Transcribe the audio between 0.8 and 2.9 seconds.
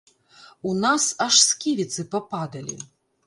нас аж сківіцы пападалі.